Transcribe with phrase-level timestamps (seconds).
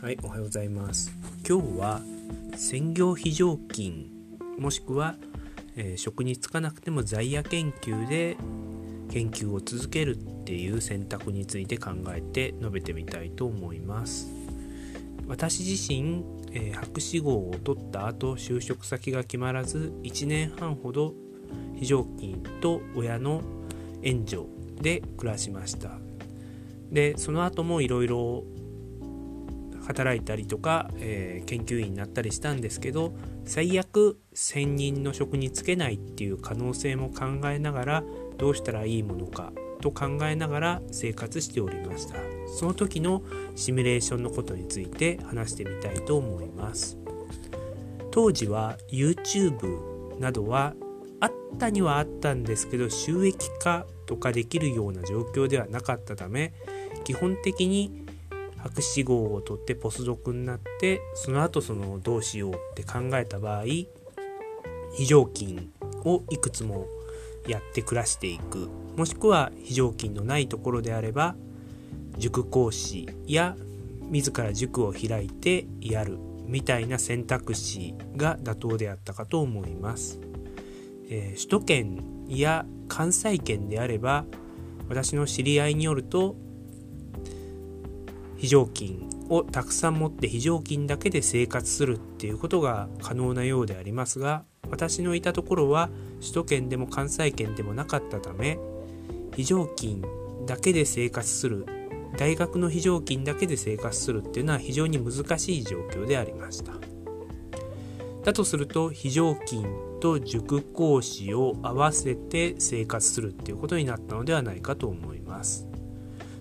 [0.00, 1.12] はい、おはようございます。
[1.46, 2.00] 今日は
[2.56, 4.06] 専業非常勤
[4.58, 5.16] もしくは、
[5.76, 8.38] えー職に就かなくても在野研究で
[9.10, 14.30] 研究を続けるっていう選択について考えて述べてみたいと思います。
[15.28, 21.12] 私自身、えー博士号を取った後就職先が決まらず1年半ほど
[21.78, 23.42] 非常勤と親の
[24.02, 24.44] 援助
[24.80, 25.90] で暮らしました。
[26.90, 28.44] でその後もいろいろ
[29.90, 33.12] 働いたりとか、えー研究員になったりしたんですけど
[33.44, 38.04] 最悪専任の職に就けないっていう可能性も考えながら
[38.38, 42.14] どうしたらいいものかと考えながら生活しておりました。
[42.56, 43.22] その時の
[43.56, 46.98] シミュレーションのことについて話してみたいと思います。
[48.10, 50.74] 当時は YouTube などは
[51.20, 56.52] あったにはあったんですけど収益化とかできるような状況ではなかったため
[57.04, 58.04] 基本的に
[58.62, 65.70] 博士号を取ってポスドクになってその後そのどうしようって考えた場合非常勤
[66.04, 66.86] をいくつも
[67.46, 71.36] やって暮らしていくもしくは非常勤のないところであれば
[72.18, 73.56] 塾講師や
[74.10, 80.18] 自ら塾を開いてやるみたいな選択肢が妥当であったかと思います。
[81.08, 84.24] えー首都圏や関西圏であれば
[84.88, 86.36] 私の知り合いによると
[88.40, 98.58] 非常勤をたくさん持って非常勤だけで生活するっていうことが可能なようでありますが私のいたところは首都圏でも関西圏でもなかったため
[99.36, 100.02] 非常勤
[100.46, 101.66] だけで生活する
[102.16, 106.72] 大学の非常勤だけで生活するっていうのは非常に難しい状況でありました。
[108.24, 115.68] だとすると非常勤と塾講師を合わせて生活するっていうことになったのではないかと思います。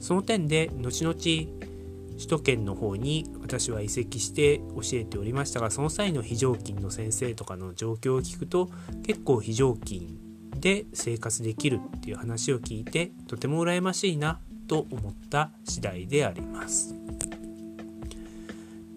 [0.00, 1.73] その点で後々
[2.16, 8.70] 首都圏の方に私は移籍して教えておりましたがその際の非常勤の先生とかの状況を聞くと
[9.04, 10.18] 結構非常勤
[10.54, 16.94] で生活できるっていう話を聞いてとても羨ましいなと思った次第であります。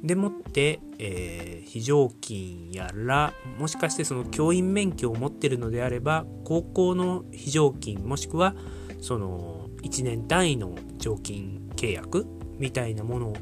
[0.03, 8.55] でもって、えー非常勤やらもしかしてその教員免許を持ってるのであれば高校の非常勤もしくは
[9.01, 12.25] その1年単位の常勤契約
[12.59, 13.33] みたいなもの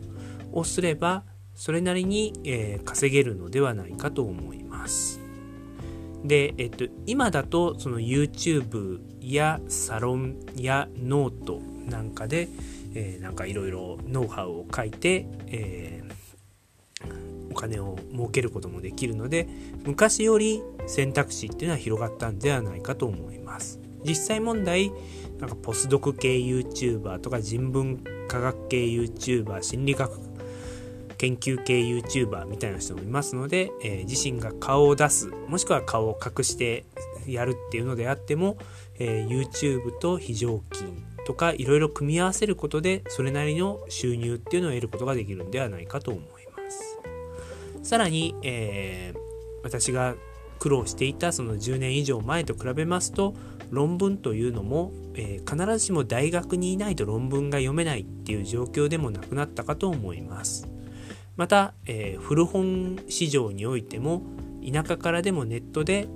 [0.52, 1.24] をすれば
[1.56, 5.20] それなりに、えー稼げるのではないかと思います。
[6.24, 12.50] で、えっと、今だとその YouTube やサロンやノートなんかで、
[12.94, 16.16] えーなんかいろいろノウハウを書いて、えー
[17.52, 19.48] お金を儲けることもできるので
[19.86, 24.92] 昔より選択肢っていうのは広がったんではないかと思います実際問題
[25.40, 30.12] なんかポスドク系 YouTuber とか人文科学系 YouTuber 心理学
[31.18, 36.86] 研究系 YouTuber みたいな人もいますので、えー自身が顔を出すもしくは顔を隠して
[37.26, 38.58] やるっていうのであっても、
[39.00, 40.92] えー YouTube と非常勤
[41.26, 46.24] とかいろいろ組み合わせることでそれなりの収入っていうのを得ることができるんではないかと思い
[46.56, 47.00] ます。
[47.82, 49.26] さらに、えー
[49.66, 50.14] 私が
[50.60, 53.34] 苦労していたその10年以上前と比べますと
[53.76, 60.68] 論文というのも、えー必ずしも大学にいないと論文が読めないっていう状況でもなくなったかと思います。
[61.38, 64.24] また、えー古本市場においても
[64.66, 66.08] 田舎からでもネットで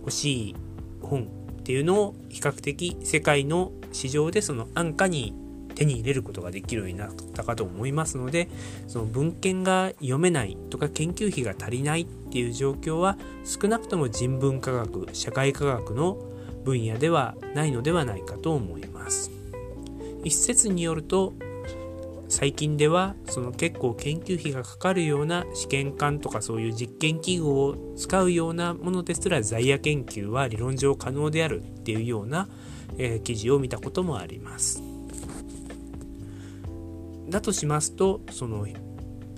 [0.00, 0.56] 欲しい
[1.02, 1.24] 本
[1.60, 5.34] っていうのを比較的世界の市場でその安価に
[5.74, 8.48] 手に入れることができるようになったかと思いますので
[8.86, 16.18] その文献が読めないとか研究費が足りないっていう状況は少なくとも人文科学社会科学の
[16.64, 19.30] 分野ではないのではないかと思います
[20.24, 21.32] 一説によると
[22.28, 32.48] 最近ではその結構研究費がかかるような試験管とかそういう実験器具を使うようなものですら在野研究は理論上可能であるっていうような、
[32.98, 34.82] えー記事を見たこともあります。
[37.30, 38.66] だとしますとその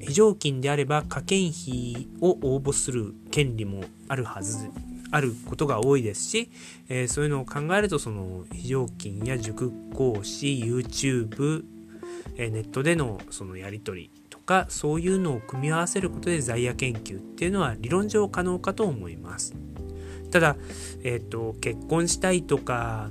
[0.00, 4.68] 非常勤であれば科研費を応募する権利もあるはず
[5.12, 6.50] あることが多いですし、
[6.88, 11.64] えーそういうのを考えるとその非常勤や塾講師 YouTube
[12.36, 19.54] えーネットでのそのやり取りとかそういうのを組み合わせることで在野研究っていうのは理論上可能かと思います。
[20.30, 20.56] ただ、
[21.04, 23.10] えー、と結婚したいとか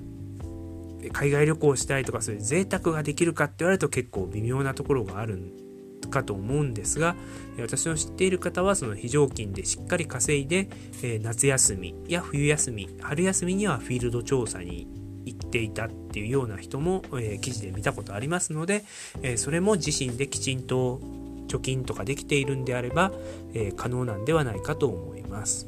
[1.14, 5.61] 海外旅行したいとかそういう贅沢ができるかって言われると結構微妙なところがあるん
[6.10, 7.16] かと思うんですが
[7.60, 10.70] 私の知っている方はその非常勤でしっかり稼いで、
[11.04, 14.88] え夏休みや冬休み春休みにはフィールド調査に
[15.26, 18.84] 行っていたっていうような人も、え記事で見たことありますので、
[19.22, 21.00] えそれも自身できちんと
[21.48, 23.12] 貯金とかできているんであれば、
[23.54, 25.68] え、可能なんではないかと思います。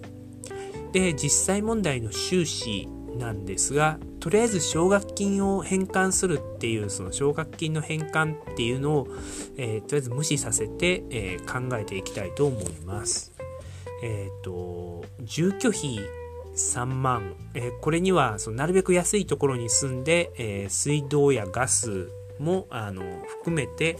[0.93, 9.07] で実際問題の収支なんですがとりあえず奨学金を返還するっていうその奨学金の返還っていうのを、
[9.57, 13.33] えー、とりあえず無視させて、えー、考えていきたいと思います。
[14.01, 15.99] えっ、ー、と住居費
[16.55, 23.03] 3万、えこれにはそのなるべく安いところに住んで、え水道やガスもあの
[23.39, 23.97] 含めて、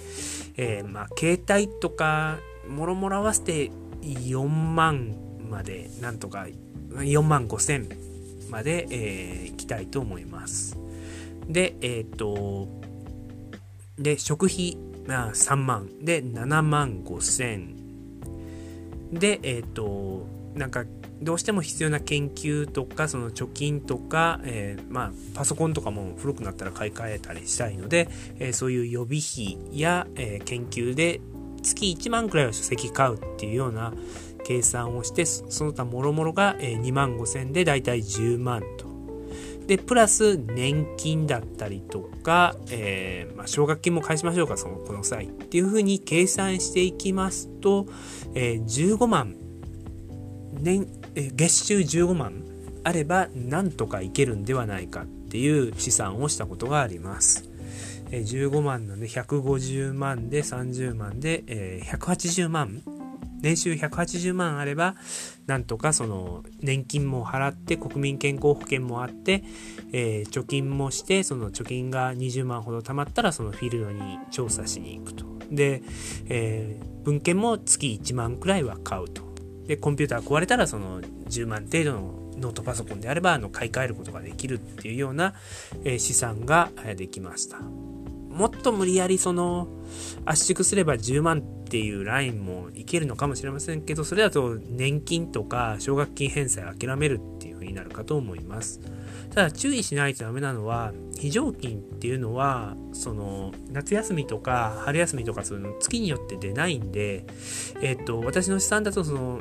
[0.57, 2.38] えまあ、携帯とか
[2.68, 3.71] もろもろ合わせて
[4.01, 5.15] 4万
[5.50, 6.48] までなんとか
[6.92, 7.89] 4万5千
[8.54, 10.78] まで、えー、行きたいと思います。
[11.50, 12.68] で、えっ、と、
[13.98, 14.78] で、食費、
[15.08, 17.76] まあ、3万で7万5千
[19.12, 20.86] で、えっ、と、なんか、
[21.22, 28.08] どうしても必要な研究とか、その貯金とか、えー、まあ、パソコンとかも古くなったら買い替えたりしたいので、
[28.38, 31.22] えー、そういう予備費や、えー、研究で
[31.64, 33.94] 月1万くらいは書籍買うっていうような、
[34.44, 38.94] 計算をしてその他もろもろが2万5千でだいたい10万と。
[39.68, 45.28] で、プラス年金だったりとか、えー、まあ、奨学金も返しましょうか、その、この際。
[45.28, 47.88] っていうふうに計算していきますと、
[48.34, 49.36] えー、15万、
[50.60, 52.44] 年、えー、月収15万
[52.84, 57.50] あれば、なんとかいけるんではないかっていう試算をしたことがあります。
[58.12, 62.81] え、15万なんで150万で30万で、え、180万
[63.42, 64.96] 年収180万あれば、
[65.48, 69.44] なんとかその年金も払って国民健康保険もあって、
[69.92, 75.25] えー、貯金もして、その貯金が20万ほど貯まったらそのフィールドに調査しに行くと。
[75.52, 75.84] で、
[76.28, 79.24] えー、文献も月1万くらいは買うと。
[79.68, 85.34] で、コンピューター壊れたらその10万程度のノートパソコンであればあの買い替えることができるっていうような、
[85.84, 87.60] えー、資産ができました。
[88.34, 89.68] もっと無理やりその
[90.26, 98.80] 圧縮すれば10万っていうラインもいけるのかもしれませんけど、それだと年金とか奨学金返済諦めるっていう風になるかと思います。
[99.34, 107.26] ただ注意しないとダメなのは、非常勤っていうのは、その夏休みとか春休みとかその月によって出ないんで、
[107.82, 109.40] えっと、私の資産だとその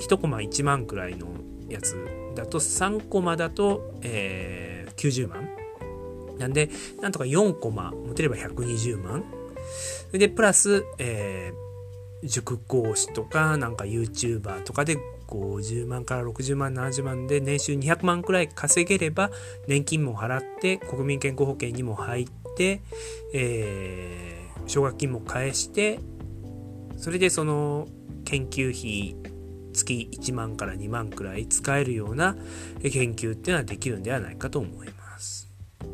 [0.00, 1.28] 1コマ1万くらいの
[1.68, 1.96] やつ
[2.34, 5.48] だと3コマだと、えー、90万
[6.42, 6.68] なんで、
[7.00, 9.24] なんとか4コマ持てれば120万。
[10.12, 14.98] で、プラス、えー、塾講師とか、なんか YouTuber とかで
[15.28, 19.30] 50万から60万、70万で年収200万くらい稼げれば、
[19.68, 22.82] 年金も払って、国民健康保険にも入って、
[23.32, 26.00] えー、奨学金も返して、
[26.96, 27.88] それでその
[28.24, 29.16] 研究費
[29.72, 32.36] 月1万から2万くらい使えるような
[32.82, 35.01] 研究っていうのはできるんではないかと思います。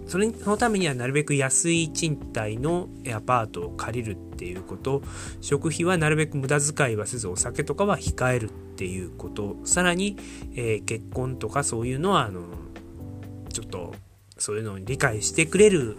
[0.09, 5.03] それそのためにはなるべく安い賃貸のアパートを借りるっていうこと
[5.41, 10.17] 食費はなるべく無駄遣いはせずお酒とかは控えるっていうことさらに、
[10.55, 12.43] えー、結婚とかそういうのはあの
[13.53, 13.95] ちょっと
[14.39, 15.97] そういうのを理解してくれる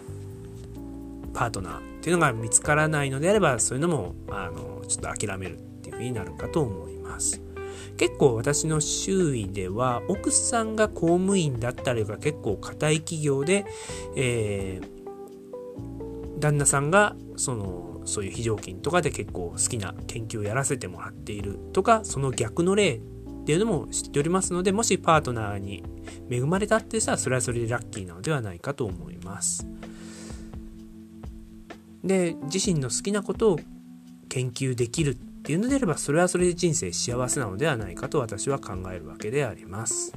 [1.32, 7.49] パートナーっていうのが見つからないのであればそういうのもあのちょっと諦めるっていうふうになるかと思います。
[7.96, 13.66] 結構私の周囲では奥さんが公務員だったりが結構固い企業で、
[14.16, 23.00] えー、旦那さんがそのそういう非常勤とかで結構好きな研究をやらせてもらっているとかその逆の例っ
[23.44, 25.82] ていうのも知っておりますのでもしパートナーに
[26.30, 29.66] 恵まれたってさそれはそれでラッキーなのではないかと思います。
[32.04, 33.60] で自身の好きなことを
[34.28, 35.14] 研究できるっ
[35.50, 40.12] っていうのであればそれはそれで人生幸せなのではないかと私は考えるわけであります。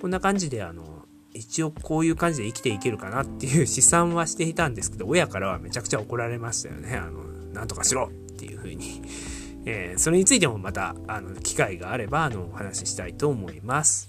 [0.00, 1.04] こんな感じであの
[1.34, 6.94] 一応こういう感じで生きていけるかなっていう試算はしていたんですけど親からはめちゃくちゃ怒られましたよね。
[6.94, 9.02] あのなんとかしろっていう風に。
[9.66, 14.08] えー、それについてもまたあの機会があればあのお話ししたいと思います。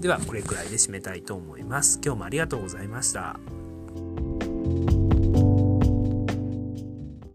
[0.00, 2.00] ではこれくらいで締めたいと思います。
[2.02, 3.38] 今日もありがとうございました。